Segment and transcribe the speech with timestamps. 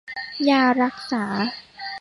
[0.49, 1.23] ยารักษา